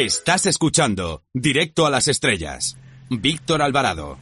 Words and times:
Estás 0.00 0.46
escuchando 0.46 1.24
Directo 1.34 1.84
a 1.84 1.90
las 1.90 2.06
Estrellas. 2.06 2.76
Víctor 3.10 3.62
Alvarado. 3.62 4.16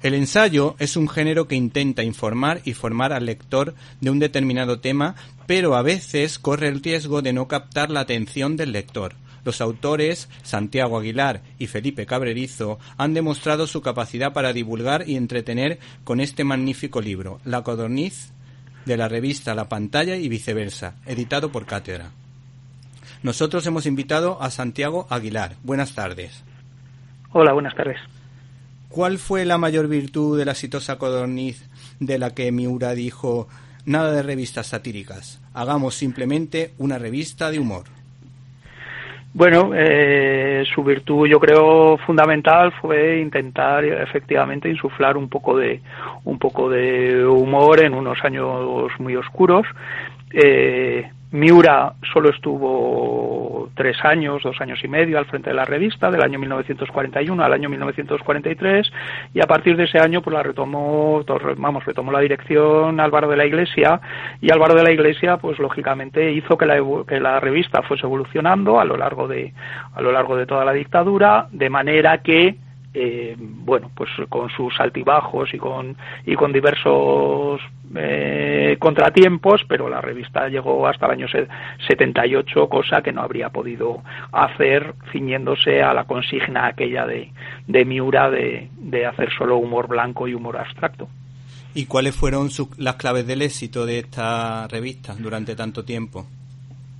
El 0.00 0.14
ensayo 0.14 0.76
es 0.78 0.96
un 0.96 1.08
género 1.08 1.48
que 1.48 1.56
intenta 1.56 2.04
informar 2.04 2.60
y 2.64 2.74
formar 2.74 3.12
al 3.12 3.26
lector 3.26 3.74
de 4.00 4.10
un 4.10 4.20
determinado 4.20 4.78
tema, 4.78 5.16
pero 5.48 5.74
a 5.74 5.82
veces 5.82 6.38
corre 6.38 6.68
el 6.68 6.80
riesgo 6.80 7.22
de 7.22 7.32
no 7.32 7.48
captar 7.48 7.90
la 7.90 8.02
atención 8.02 8.56
del 8.56 8.70
lector. 8.70 9.16
Los 9.44 9.60
autores, 9.60 10.28
Santiago 10.44 10.96
Aguilar 10.96 11.42
y 11.58 11.66
Felipe 11.66 12.06
Cabrerizo, 12.06 12.78
han 12.96 13.12
demostrado 13.12 13.66
su 13.66 13.82
capacidad 13.82 14.32
para 14.32 14.52
divulgar 14.52 15.08
y 15.08 15.16
entretener 15.16 15.80
con 16.04 16.20
este 16.20 16.44
magnífico 16.44 17.00
libro, 17.00 17.40
La 17.44 17.64
Codorniz, 17.64 18.30
de 18.84 18.96
la 18.96 19.08
revista 19.08 19.56
La 19.56 19.68
Pantalla 19.68 20.14
y 20.14 20.28
viceversa, 20.28 20.94
editado 21.04 21.50
por 21.50 21.66
Cátedra. 21.66 22.12
Nosotros 23.22 23.66
hemos 23.66 23.86
invitado 23.86 24.40
a 24.40 24.50
Santiago 24.50 25.06
Aguilar. 25.10 25.52
Buenas 25.62 25.94
tardes. 25.94 26.44
Hola, 27.32 27.52
buenas 27.52 27.74
tardes. 27.74 27.98
¿Cuál 28.88 29.18
fue 29.18 29.44
la 29.44 29.58
mayor 29.58 29.88
virtud 29.88 30.38
de 30.38 30.44
la 30.44 30.52
exitosa 30.52 30.96
Codorniz 30.96 31.68
de 32.00 32.18
la 32.18 32.34
que 32.34 32.52
Miura 32.52 32.94
dijo 32.94 33.48
nada 33.84 34.12
de 34.12 34.22
revistas 34.22 34.68
satíricas, 34.68 35.40
hagamos 35.54 35.94
simplemente 35.94 36.72
una 36.78 36.98
revista 36.98 37.50
de 37.50 37.58
humor? 37.58 37.84
Bueno, 39.34 39.72
eh, 39.74 40.64
su 40.74 40.82
virtud 40.82 41.26
yo 41.26 41.38
creo 41.38 41.98
fundamental 42.06 42.72
fue 42.80 43.18
intentar 43.20 43.84
efectivamente 43.84 44.70
insuflar 44.70 45.18
un 45.18 45.28
poco 45.28 45.58
de 45.58 45.82
un 46.24 46.38
poco 46.38 46.70
de 46.70 47.22
humor 47.26 47.84
en 47.84 47.92
unos 47.92 48.16
años 48.24 48.90
muy 48.98 49.14
oscuros. 49.14 49.66
Eh, 50.30 51.10
Miura 51.32 51.92
solo 52.12 52.30
estuvo 52.30 53.68
tres 53.74 53.96
años, 54.04 54.42
dos 54.44 54.60
años 54.60 54.78
y 54.84 54.88
medio 54.88 55.18
al 55.18 55.26
frente 55.26 55.50
de 55.50 55.56
la 55.56 55.64
revista, 55.64 56.10
del 56.10 56.22
año 56.22 56.38
1941 56.38 57.44
al 57.44 57.52
año 57.52 57.68
1943, 57.68 58.90
y 59.34 59.40
a 59.40 59.46
partir 59.46 59.76
de 59.76 59.84
ese 59.84 59.98
año 59.98 60.22
pues 60.22 60.34
la 60.34 60.44
retomó, 60.44 61.24
vamos, 61.58 61.84
retomó 61.84 62.12
la 62.12 62.20
dirección 62.20 63.00
Álvaro 63.00 63.28
de 63.28 63.36
la 63.36 63.44
Iglesia, 63.44 64.00
y 64.40 64.52
Álvaro 64.52 64.74
de 64.74 64.84
la 64.84 64.92
Iglesia 64.92 65.36
pues 65.36 65.58
lógicamente 65.58 66.32
hizo 66.32 66.56
que 66.56 66.64
la, 66.64 66.80
que 67.06 67.18
la 67.18 67.40
revista 67.40 67.82
fuese 67.82 68.06
evolucionando 68.06 68.78
a 68.78 68.84
lo 68.84 68.96
largo 68.96 69.26
de 69.26 69.52
a 69.94 70.00
lo 70.00 70.12
largo 70.12 70.36
de 70.36 70.46
toda 70.46 70.64
la 70.64 70.72
dictadura, 70.72 71.48
de 71.50 71.68
manera 71.68 72.18
que 72.18 72.56
eh, 72.98 73.36
bueno, 73.38 73.90
pues 73.94 74.08
con 74.30 74.48
sus 74.48 74.80
altibajos 74.80 75.52
y 75.52 75.58
con, 75.58 75.94
y 76.24 76.34
con 76.34 76.50
diversos 76.50 77.60
eh, 77.94 78.78
contratiempos, 78.78 79.60
pero 79.68 79.90
la 79.90 80.00
revista 80.00 80.48
llegó 80.48 80.86
hasta 80.86 81.04
el 81.04 81.12
año 81.12 81.26
78, 81.86 82.68
cosa 82.70 83.02
que 83.02 83.12
no 83.12 83.20
habría 83.20 83.50
podido 83.50 84.02
hacer 84.32 84.94
ciñéndose 85.12 85.82
a 85.82 85.92
la 85.92 86.04
consigna 86.04 86.68
aquella 86.68 87.04
de, 87.04 87.32
de 87.66 87.84
Miura 87.84 88.30
de, 88.30 88.70
de 88.78 89.04
hacer 89.04 89.28
solo 89.36 89.58
humor 89.58 89.88
blanco 89.88 90.26
y 90.26 90.32
humor 90.32 90.56
abstracto. 90.56 91.06
¿Y 91.74 91.84
cuáles 91.84 92.16
fueron 92.16 92.48
las 92.78 92.94
claves 92.94 93.26
del 93.26 93.42
éxito 93.42 93.84
de 93.84 93.98
esta 93.98 94.66
revista 94.68 95.14
durante 95.18 95.54
tanto 95.54 95.84
tiempo? 95.84 96.26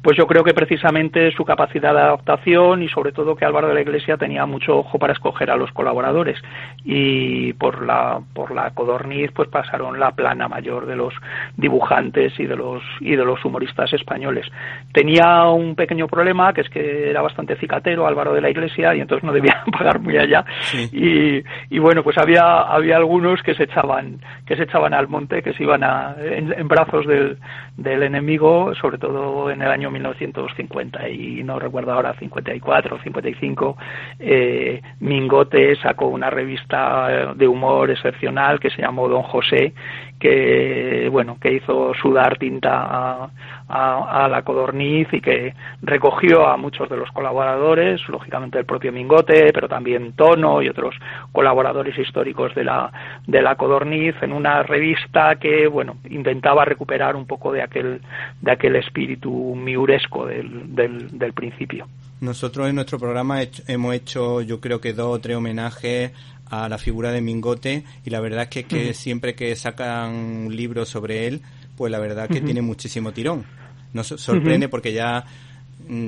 Pues 0.06 0.16
yo 0.16 0.28
creo 0.28 0.44
que 0.44 0.54
precisamente 0.54 1.32
su 1.32 1.44
capacidad 1.44 1.92
de 1.92 1.98
adaptación 1.98 2.80
y 2.80 2.88
sobre 2.88 3.10
todo 3.10 3.34
que 3.34 3.44
Álvaro 3.44 3.66
de 3.66 3.74
la 3.74 3.80
Iglesia 3.80 4.16
tenía 4.16 4.46
mucho 4.46 4.78
ojo 4.78 5.00
para 5.00 5.12
escoger 5.12 5.50
a 5.50 5.56
los 5.56 5.72
colaboradores. 5.72 6.38
Y 6.84 7.54
por 7.54 7.84
la 7.84 8.20
por 8.32 8.54
la 8.54 8.70
codorniz 8.70 9.32
pues 9.32 9.48
pasaron 9.48 9.98
la 9.98 10.12
plana 10.12 10.46
mayor 10.46 10.86
de 10.86 10.94
los 10.94 11.12
dibujantes 11.56 12.38
y 12.38 12.46
de 12.46 12.54
los 12.54 12.84
y 13.00 13.16
de 13.16 13.24
los 13.24 13.44
humoristas 13.44 13.92
españoles. 13.94 14.46
Tenía 14.92 15.46
un 15.46 15.74
pequeño 15.74 16.06
problema 16.06 16.52
que 16.52 16.60
es 16.60 16.70
que 16.70 17.10
era 17.10 17.20
bastante 17.20 17.56
cicatero 17.56 18.06
Álvaro 18.06 18.32
de 18.32 18.42
la 18.42 18.50
Iglesia 18.50 18.94
y 18.94 19.00
entonces 19.00 19.24
no 19.24 19.32
debía 19.32 19.64
pagar 19.76 19.98
muy 19.98 20.16
allá. 20.18 20.44
Y, 20.92 21.42
y, 21.68 21.78
bueno 21.80 22.04
pues 22.04 22.16
había 22.16 22.60
había 22.60 22.96
algunos 22.96 23.42
que 23.42 23.56
se 23.56 23.64
echaban 23.64 24.20
que 24.46 24.54
se 24.54 24.62
echaban 24.62 24.94
al 24.94 25.08
monte 25.08 25.42
que 25.42 25.52
se 25.54 25.64
iban 25.64 25.82
a, 25.82 26.14
en, 26.20 26.68
brazos 26.68 27.08
del, 27.08 27.38
del 27.76 28.04
enemigo 28.04 28.72
sobre 28.76 28.98
todo 28.98 29.50
en 29.50 29.62
el 29.62 29.68
año 29.68 29.90
1950 29.96 31.08
y 31.08 31.42
no 31.42 31.58
recuerdo 31.58 31.92
ahora 31.92 32.14
54 32.14 32.96
o 32.96 32.98
55 33.00 33.76
eh, 34.18 34.82
Mingote 35.00 35.76
sacó 35.76 36.06
una 36.06 36.30
revista 36.30 37.34
de 37.34 37.48
humor 37.48 37.90
excepcional 37.90 38.60
que 38.60 38.70
se 38.70 38.82
llamó 38.82 39.08
Don 39.08 39.22
José 39.22 39.74
que 40.18 41.08
bueno 41.10 41.36
que 41.40 41.52
hizo 41.52 41.92
sudar 41.94 42.38
tinta 42.38 43.30
a, 43.68 44.28
la 44.28 44.42
codorniz 44.42 45.08
y 45.12 45.20
que 45.20 45.54
recogió 45.82 46.46
a 46.46 46.56
muchos 46.56 46.88
de 46.88 46.96
los 46.96 47.10
colaboradores 47.10 48.00
lógicamente 48.08 48.58
el 48.58 48.64
propio 48.64 48.92
Mingote 48.92 49.52
pero 49.52 49.68
también 49.68 50.12
Tono 50.12 50.62
y 50.62 50.68
otros 50.68 50.94
colaboradores 51.32 51.98
históricos 51.98 52.54
de 52.54 52.64
la 52.64 52.90
de 53.26 53.42
la 53.42 53.56
codorniz 53.56 54.14
en 54.22 54.32
una 54.32 54.62
revista 54.62 55.36
que 55.36 55.66
bueno 55.66 55.96
intentaba 56.08 56.64
recuperar 56.64 57.16
un 57.16 57.26
poco 57.26 57.52
de 57.52 57.62
aquel 57.62 58.00
de 58.40 58.50
aquel 58.52 58.76
espíritu 58.76 59.54
miuresco 59.54 60.26
del, 60.26 60.74
del, 60.74 61.18
del 61.18 61.32
principio. 61.32 61.86
Nosotros 62.20 62.68
en 62.68 62.76
nuestro 62.76 62.98
programa 62.98 63.40
hemos 63.68 63.94
hecho 63.94 64.40
yo 64.40 64.60
creo 64.60 64.80
que 64.80 64.94
dos 64.94 65.18
o 65.18 65.20
tres 65.20 65.36
homenajes 65.36 66.12
a 66.46 66.68
la 66.68 66.78
figura 66.78 67.12
de 67.12 67.20
Mingote 67.20 67.84
y 68.04 68.10
la 68.10 68.20
verdad 68.20 68.48
es 68.50 68.64
que, 68.64 68.94
siempre 68.94 69.34
que 69.34 69.54
sacan 69.56 70.14
un 70.14 70.56
libro 70.56 70.84
sobre 70.84 71.26
él, 71.26 71.42
pues 71.76 71.90
la 71.92 71.98
verdad 71.98 72.28
que 72.28 72.40
tiene 72.40 72.62
muchísimo 72.62 73.12
tirón. 73.12 73.44
Nos 73.92 74.08
sorprende 74.08 74.68
porque 74.68 74.92
ya 74.92 75.24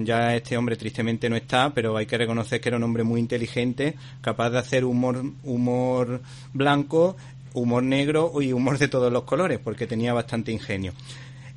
ya 0.05 0.35
este 0.35 0.57
hombre 0.57 0.77
tristemente 0.77 1.29
no 1.31 1.37
está, 1.37 1.71
pero 1.73 1.97
hay 1.97 2.07
que 2.07 2.19
reconocer 2.19 2.61
que 2.61 2.69
era 2.69 2.79
un 2.79 2.83
hombre 2.83 3.05
muy 3.05 3.21
inteligente, 3.21 3.95
capaz 4.21 4.51
de 4.51 4.59
hacer 4.59 4.85
humor 4.85 5.23
humor 5.45 6.21
blanco, 6.53 7.17
humor 7.55 7.83
negro 7.83 8.33
y 8.41 8.53
humor 8.53 8.79
de 8.79 8.89
todos 8.89 9.13
los 9.13 9.25
colores, 9.25 9.59
porque 9.63 9.87
tenía 9.87 10.13
bastante 10.13 10.53
ingenio. 10.53 10.93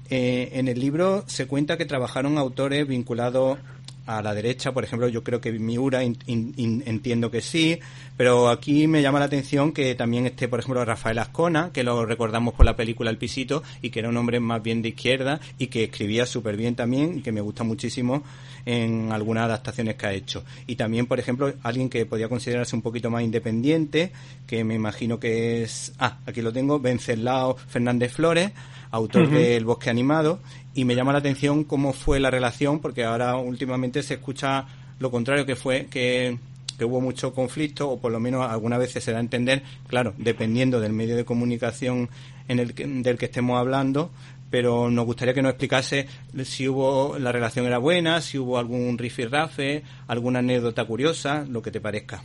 Eh, 0.09 0.51
en 0.53 0.67
el 0.67 0.79
libro 0.79 1.23
se 1.27 1.47
cuenta 1.47 1.77
que 1.77 1.85
trabajaron 1.85 2.37
autores 2.37 2.85
vinculados 2.85 3.59
a 4.05 4.21
la 4.21 4.33
derecha, 4.33 4.71
por 4.71 4.83
ejemplo, 4.83 5.07
yo 5.07 5.23
creo 5.23 5.39
que 5.39 5.51
Miura 5.51 6.03
entiendo 6.03 7.31
que 7.31 7.41
sí, 7.41 7.79
pero 8.17 8.49
aquí 8.49 8.87
me 8.87 9.01
llama 9.01 9.19
la 9.19 9.25
atención 9.25 9.71
que 9.71 9.95
también 9.95 10.25
esté, 10.25 10.47
por 10.47 10.59
ejemplo, 10.59 10.83
Rafael 10.83 11.19
Ascona, 11.19 11.71
que 11.71 11.83
lo 11.83 12.05
recordamos 12.05 12.53
por 12.53 12.65
la 12.65 12.75
película 12.75 13.09
El 13.09 13.17
Pisito, 13.17 13.63
y 13.81 13.89
que 13.89 13.99
era 13.99 14.09
un 14.09 14.17
hombre 14.17 14.39
más 14.39 14.61
bien 14.61 14.81
de 14.81 14.89
izquierda 14.89 15.39
y 15.57 15.67
que 15.67 15.85
escribía 15.85 16.25
súper 16.25 16.57
bien 16.57 16.75
también 16.75 17.19
y 17.19 17.21
que 17.21 17.31
me 17.31 17.41
gusta 17.41 17.63
muchísimo 17.63 18.23
en 18.65 19.11
algunas 19.11 19.45
adaptaciones 19.45 19.95
que 19.95 20.05
ha 20.05 20.13
hecho. 20.13 20.43
Y 20.67 20.75
también, 20.75 21.05
por 21.05 21.19
ejemplo, 21.19 21.53
alguien 21.63 21.89
que 21.89 22.05
podía 22.05 22.29
considerarse 22.29 22.75
un 22.75 22.81
poquito 22.81 23.09
más 23.09 23.23
independiente, 23.23 24.11
que 24.47 24.63
me 24.63 24.75
imagino 24.75 25.19
que 25.19 25.63
es, 25.63 25.93
ah, 25.99 26.19
aquí 26.25 26.41
lo 26.41 26.51
tengo, 26.51 26.79
Venceslao 26.79 27.55
Fernández 27.55 28.13
Flores, 28.13 28.51
autor 28.91 29.29
del 29.29 29.65
Bosque 29.65 29.89
Animado, 29.89 30.39
y 30.73 30.85
me 30.85 30.95
llama 30.95 31.13
la 31.13 31.19
atención 31.19 31.63
cómo 31.63 31.93
fue 31.93 32.19
la 32.19 32.29
relación, 32.29 32.79
porque 32.79 33.03
ahora 33.03 33.35
últimamente 33.37 34.03
se 34.03 34.15
escucha 34.15 34.67
lo 34.99 35.09
contrario, 35.09 35.45
que 35.45 35.55
fue 35.55 35.87
que, 35.89 36.37
hubo 36.81 36.99
mucho 36.99 37.31
conflicto, 37.33 37.89
o 37.89 37.99
por 37.99 38.11
lo 38.11 38.19
menos 38.19 38.49
algunas 38.49 38.79
veces 38.79 39.03
se 39.03 39.11
da 39.11 39.17
a 39.17 39.21
entender, 39.21 39.61
claro, 39.87 40.15
dependiendo 40.17 40.79
del 40.79 40.93
medio 40.93 41.15
de 41.15 41.25
comunicación 41.25 42.09
en 42.47 42.59
el 42.59 42.73
del 43.03 43.19
que 43.19 43.25
estemos 43.25 43.59
hablando, 43.59 44.09
pero 44.49 44.89
nos 44.89 45.05
gustaría 45.05 45.35
que 45.35 45.43
nos 45.43 45.51
explicase 45.51 46.07
si 46.43 46.67
hubo 46.67 47.19
la 47.19 47.31
relación 47.31 47.67
era 47.67 47.77
buena, 47.77 48.19
si 48.19 48.39
hubo 48.39 48.57
algún 48.57 48.97
rifirrafe, 48.97 49.83
alguna 50.07 50.39
anécdota 50.39 50.83
curiosa, 50.85 51.45
lo 51.47 51.61
que 51.61 51.69
te 51.69 51.79
parezca. 51.79 52.23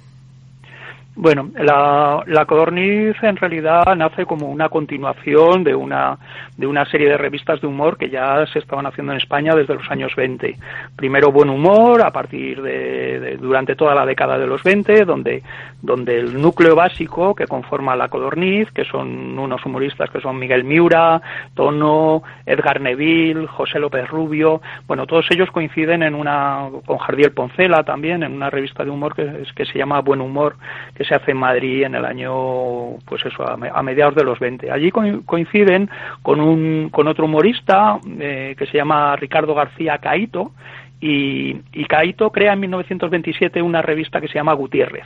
Bueno, 1.19 1.49
la, 1.57 2.23
la, 2.27 2.45
codorniz 2.45 3.17
en 3.23 3.37
realidad 3.37 3.97
nace 3.97 4.27
como 4.27 4.51
una 4.51 4.69
continuación 4.69 5.65
de 5.65 5.75
una, 5.75 6.19
de 6.59 6.67
una 6.67 6.85
serie 6.85 7.09
de 7.09 7.17
revistas 7.17 7.59
de 7.63 7.67
humor 7.67 7.97
que 7.97 8.11
ya 8.11 8.45
se 8.53 8.59
estaban 8.59 8.85
haciendo 8.85 9.13
en 9.13 9.19
España 9.19 9.55
desde 9.55 9.77
los 9.77 9.91
años 9.91 10.15
20. 10.15 10.59
Primero 10.95 11.33
Buen 11.33 11.49
Humor, 11.49 12.05
a 12.05 12.11
partir 12.11 12.61
de, 12.61 13.39
durante 13.41 13.77
toda 13.77 13.95
la 13.95 14.05
década 14.05 14.37
de 14.37 14.47
los 14.47 14.63
20, 14.63 15.07
donde, 15.07 15.43
donde 15.81 16.19
el 16.19 16.39
núcleo 16.39 16.77
básico 16.77 17.35
que 17.35 17.47
conforma 17.47 17.97
la 17.97 18.09
codorniz, 18.09 18.71
que 18.73 18.85
son 18.85 19.39
unos 19.39 19.65
humoristas 19.65 20.11
que 20.11 20.21
son 20.21 20.39
Miguel 20.39 20.65
Miura, 20.65 21.23
Tono, 21.55 22.25
Edgar 22.45 22.79
Neville, 22.79 23.47
José 23.47 23.79
López 23.79 24.07
Rubio, 24.07 24.61
bueno, 24.87 25.07
todos 25.07 25.25
ellos 25.31 25.51
coinciden 25.51 26.03
en 26.03 26.15
una, 26.15 26.69
con 26.85 26.99
Jardiel 26.99 27.33
Poncela 27.33 27.85
también, 27.85 28.23
en 28.23 28.35
una 28.35 28.51
revista 28.51 28.85
de 28.85 28.91
humor 28.91 29.15
que, 29.15 29.45
que 29.55 29.65
se 29.65 29.79
llama 29.79 30.01
Buen 30.01 30.21
Humor, 30.21 30.57
que 30.95 31.06
se 31.07 31.15
hace 31.15 31.31
en 31.31 31.39
Madrid 31.39 31.85
en 31.85 31.95
el 31.95 32.05
año, 32.05 32.97
pues 33.05 33.25
eso, 33.25 33.45
a 33.49 33.83
mediados 33.83 34.15
de 34.15 34.25
los 34.25 34.39
20. 34.39 34.71
Allí 34.71 34.91
coinciden 34.91 35.89
con, 36.23 36.41
un, 36.41 36.91
con 36.91 37.09
otro 37.09 37.25
humorista 37.25 37.99
eh, 38.19 38.55
que 38.59 38.67
se 38.67 38.77
llama 38.77 39.17
Ricardo 39.17 39.55
García 39.55 39.99
Caito, 39.99 40.53
y, 41.01 41.57
y 41.73 41.85
Caito 41.85 42.31
crea 42.31 42.55
en 42.55 42.61
1927 42.61 43.61
una 43.61 43.83
revista 43.83 44.21
que 44.21 44.29
se 44.29 44.35
llama 44.35 44.55
Gutiérrez. 44.55 45.05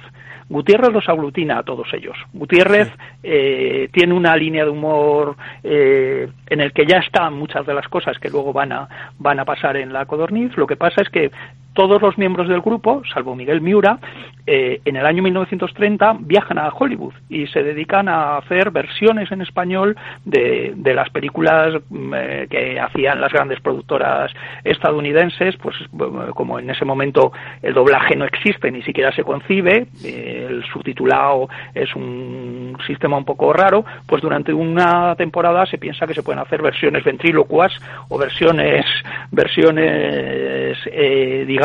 Gutiérrez 0.49 0.93
los 0.93 1.09
aglutina 1.09 1.59
a 1.59 1.63
todos 1.63 1.87
ellos. 1.95 2.17
Gutiérrez 2.33 2.93
eh, 3.23 3.89
tiene 3.93 4.15
una 4.15 4.37
línea 4.37 4.65
de 4.65 4.71
humor 4.71 5.37
eh, 5.63 6.29
en 6.49 6.61
el 6.61 6.73
que 6.73 6.87
ya 6.87 6.99
están 6.99 7.35
muchas 7.35 7.65
de 7.67 7.73
las 7.73 7.87
cosas 7.87 8.19
que 8.19 8.31
luego 8.31 8.53
van 8.53 8.73
a, 8.73 8.89
van 9.19 9.39
a 9.39 9.45
pasar 9.45 9.77
en 9.77 9.93
la 9.93 10.07
codorniz. 10.07 10.57
Lo 10.57 10.67
que 10.67 10.75
pasa 10.75 11.03
es 11.03 11.09
que 11.09 11.31
todos 11.73 12.03
los 12.03 12.19
miembros 12.19 12.49
del 12.49 12.61
grupo, 12.61 13.03
salvo 13.13 13.35
Miguel 13.35 13.61
Miura, 13.61 13.99
eh, 14.47 14.81
en 14.85 14.97
el 14.97 15.07
año 15.07 15.23
1930 15.23 16.17
viajan 16.21 16.59
a 16.59 16.71
Hollywood 16.71 17.13
y 17.29 17.47
se 17.49 17.63
dedican 17.63 18.09
a 18.09 18.39
hacer 18.39 18.71
versiones 18.71 19.31
en 19.31 19.43
español 19.43 19.97
de, 20.25 20.73
de 20.75 20.95
las 20.95 21.09
películas 21.11 21.81
mm, 21.89 22.15
eh, 22.17 22.47
que 22.51 22.81
hacían 22.81 23.21
las 23.21 23.33
grandes 23.33 23.61
productoras 23.61 24.33
estadounidenses, 24.65 25.57
pues 25.59 25.77
como 26.35 26.59
en 26.59 26.71
ese 26.71 26.85
momento 26.85 27.33
el 27.63 27.75
doblaje 27.75 28.17
no 28.17 28.25
existe, 28.25 28.73
ni 28.73 28.83
siquiera 28.83 29.13
se 29.13 29.23
concibe, 29.23 29.87
eh, 30.05 30.47
el 30.49 30.65
subtitulado 30.65 31.49
es 31.75 31.95
un 31.95 32.77
sistema 32.87 33.17
un 33.17 33.25
poco 33.25 33.53
raro, 33.53 33.85
pues 34.07 34.23
durante 34.23 34.53
una 34.53 35.15
temporada 35.17 35.65
se 35.67 35.79
piensa 35.79 36.07
que 36.07 36.15
se 36.15 36.23
pueden 36.23 36.41
hacer 36.41 36.63
versiones 36.63 37.05
ventrílocuas 37.05 37.73
o 38.09 38.19
versiones 38.19 38.85
versiones 39.31 40.77
digamos 41.47 41.60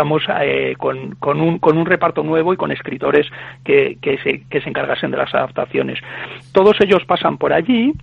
con, 0.77 1.15
con, 1.15 1.42
un, 1.42 1.59
con 1.59 1.77
un 1.77 1.86
reparto 1.86 2.24
nuevo 2.24 2.53
y 2.53 2.57
con 2.57 2.71
escritores 2.71 3.27
que, 3.63 3.97
que, 4.01 4.18
se, 4.19 4.44
que 4.50 4.62
se 4.62 4.69
encargasen 4.69 5.12
de 5.12 5.18
las 5.18 5.33
adaptaciones. 5.33 6.00
Todos 6.51 6.75
ellos 6.81 7.03
pasan 7.06 7.38
por 7.38 7.53
allí 7.53 7.94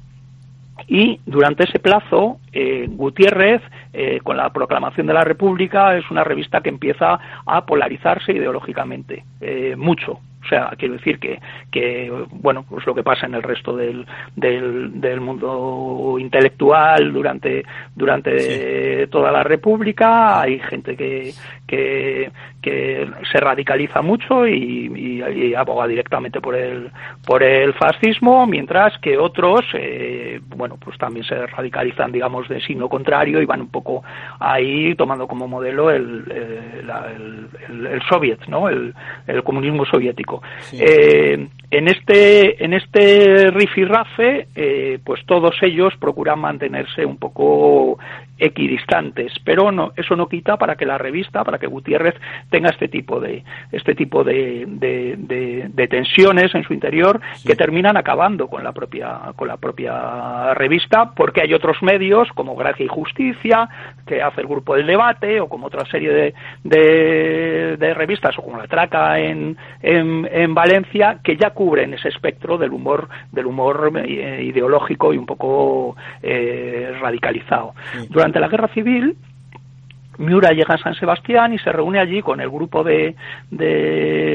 y 0.89 1.21
durante 1.27 1.65
ese 1.65 1.79
plazo, 1.79 2.39
eh, 2.53 2.87
Gutiérrez, 2.89 3.63
eh, 3.93 4.21
con 4.23 4.37
la 4.37 4.51
proclamación 4.53 5.07
de 5.07 5.15
la 5.15 5.25
República, 5.25 5.97
es 5.97 6.11
una 6.11 6.25
revista 6.25 6.61
que 6.61 6.71
empieza 6.71 7.19
a 7.47 7.67
polarizarse 7.67 8.33
ideológicamente, 8.33 9.25
eh, 9.41 9.75
mucho, 9.77 10.21
o 10.45 10.49
sea, 10.49 10.71
quiero 10.77 10.95
decir 10.95 11.19
que, 11.19 11.41
que, 11.71 12.13
bueno, 12.31 12.65
pues 12.69 12.85
lo 12.87 12.95
que 12.95 13.03
pasa 13.03 13.27
en 13.27 13.35
el 13.35 13.43
resto 13.43 13.77
del, 13.77 14.07
del, 14.35 15.01
del 15.01 15.21
mundo 15.21 16.17
intelectual 16.19 17.13
durante, 17.13 17.65
durante 17.95 19.07
toda 19.09 19.31
la 19.31 19.45
República, 19.45 20.41
hay 20.41 20.59
gente 20.59 20.97
que, 20.97 21.33
que, 21.67 22.31
que 22.61 23.09
se 23.31 23.39
radicaliza 23.39 24.03
mucho 24.03 24.47
y, 24.47 25.23
y, 25.33 25.55
aboga 25.55 25.87
directamente 25.87 26.41
por 26.41 26.57
el, 26.57 26.91
por 27.25 27.43
el 27.43 27.73
fascismo, 27.75 28.47
mientras 28.47 28.99
que 28.99 29.19
otros, 29.19 29.65
eh, 29.75 30.41
bueno, 30.47 30.77
pues 30.83 30.99
también 30.99 31.25
se 31.25 31.47
radicalizan, 31.47 32.11
digamos, 32.11 32.49
de 32.49 32.61
signo 32.61 32.89
contrario 32.89 33.41
y 33.41 33.47
van 33.47 33.61
un 33.61 33.69
poco 33.69 34.03
ahí 34.41 34.95
tomando 34.97 35.27
como 35.29 35.47
modelo 35.47 35.91
el, 35.91 36.25
el, 36.31 37.49
el, 37.69 37.87
el 37.87 38.03
soviet, 38.09 38.41
¿no? 38.49 38.69
El, 38.69 38.95
el 39.27 39.43
comunismo 39.43 39.85
soviético. 39.85 40.42
Eh, 40.73 41.49
en 41.73 41.89
este 41.89 42.63
en 42.63 42.75
este 42.75 43.51
rifirrafe, 43.51 44.47
eh, 44.55 44.99
pues 45.03 45.25
todos 45.25 45.57
ellos 45.63 45.95
procuran 45.99 46.39
mantenerse 46.39 47.07
un 47.07 47.17
poco 47.17 47.99
equidistantes, 48.39 49.33
pero 49.45 49.71
no, 49.73 49.93
eso 49.97 50.17
no 50.17 50.29
quita 50.29 50.57
para 50.57 50.77
que 50.77 50.85
la 50.85 50.99
revista, 50.99 51.45
para 51.45 51.59
que 51.59 51.67
Gutiérrez 51.67 52.15
tenga 52.51 52.71
este 52.71 52.89
tipo 52.89 53.21
de 53.21 53.45
este 53.71 53.95
tipo 53.95 54.23
de, 54.23 54.67
de, 54.67 55.89
tensiones 55.89 56.55
en 56.55 56.65
su 56.65 56.75
interior 56.75 57.21
que 57.47 57.55
terminan 57.55 57.97
acabando 57.97 58.49
con 58.49 58.65
la 58.65 58.73
propia 58.73 59.33
con 59.37 59.49
la 59.49 59.57
propia 59.57 60.53
revista, 60.55 61.13
porque 61.15 61.43
hay 61.43 61.55
otros 61.55 61.83
medios 61.83 62.29
como 62.35 62.57
Gracia 62.57 62.85
y 62.85 62.89
Justicia 62.89 63.69
que 64.07 64.21
hace 64.21 64.41
el 64.41 64.47
grupo 64.47 64.75
del 64.75 64.87
debate 64.87 65.41
o 65.41 65.49
como 65.49 65.69
otra 65.69 65.87
serie 65.87 66.35
de, 66.65 67.77
de, 67.77 67.95
revistas 67.95 68.37
o 68.39 68.43
como 68.43 68.57
la 68.57 68.67
Traca 68.67 69.19
en, 69.19 69.57
en, 69.83 70.29
en, 70.31 70.55
Valencia 70.55 71.19
que 71.23 71.37
ya 71.37 71.51
cubren 71.63 71.95
ese 71.95 72.09
espectro 72.09 72.59
del 72.59 72.73
humor 72.73 73.09
del 73.31 73.47
humor 73.47 73.93
eh, 74.05 74.43
ideológico 74.43 75.15
y 75.15 75.17
un 75.17 75.27
poco 75.27 75.97
eh, 76.21 76.93
radicalizado. 77.01 77.75
Durante 77.93 78.33
durante 78.33 78.41
la 78.41 78.49
Guerra 78.49 78.69
Civil, 78.69 79.17
Miura 80.19 80.51
llega 80.51 80.75
a 80.75 80.79
San 80.79 80.95
Sebastián 80.95 81.53
y 81.53 81.59
se 81.59 81.73
reúne 81.73 81.99
allí 81.99 82.21
con 82.21 82.41
el 82.41 82.51
grupo 82.51 82.83
de, 82.85 83.15
de, 83.51 84.32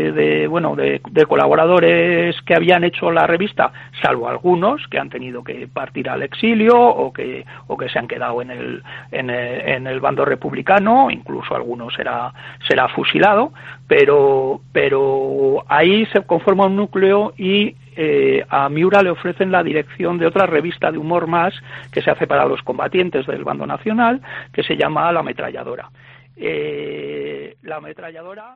bueno 0.48 0.76
de, 0.76 1.02
colaboradores 1.28 2.36
que 2.44 2.56
habían 2.56 2.84
hecho 2.84 3.12
la 3.12 3.28
revista, 3.28 3.72
salvo 4.02 4.30
algunos 4.30 4.86
que 4.88 5.00
han 5.00 5.10
tenido 5.10 5.44
que 5.44 5.68
partir 5.68 6.10
al 6.10 6.24
exilio 6.24 6.78
o 6.80 7.12
que 7.12 7.46
o 7.68 7.78
que 7.78 7.90
se 7.90 8.00
han 8.00 8.08
quedado 8.08 8.42
en 8.42 8.52
el 8.52 8.84
en 9.12 9.30
el, 9.30 9.62
en 9.70 9.88
el 9.88 10.00
bando 10.00 10.26
republicano, 10.26 11.10
incluso 11.12 11.56
algunos 11.56 11.94
será 11.94 12.34
será 12.68 12.88
fusilado, 12.90 13.52
pero 13.88 14.62
pero 14.72 15.64
ahí 15.68 16.06
se 16.08 16.22
conforma 16.22 16.66
un 16.66 16.76
núcleo 16.76 17.34
y 17.38 17.76
eh, 18.00 18.46
a 18.48 18.70
Miura 18.70 19.02
le 19.02 19.10
ofrecen 19.10 19.52
la 19.52 19.64
dirección 19.64 20.20
de 20.20 20.28
otra 20.28 20.46
revista 20.46 20.92
de 20.92 21.00
humor 21.00 21.26
más 21.26 21.52
que 21.92 22.04
se 22.04 22.12
hace 22.12 22.28
para 22.28 22.46
los 22.46 22.62
combatientes 22.62 23.26
del 23.26 23.44
bando 23.44 23.66
nacional, 23.66 24.22
que 24.54 24.62
se 24.62 24.78
llama 24.78 25.12
La 25.12 25.22
Ametralladora. 25.22 25.90
Eh, 26.36 27.58
la 27.64 27.78
Ametralladora. 27.78 28.56